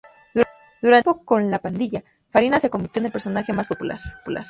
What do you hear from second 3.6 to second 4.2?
popular.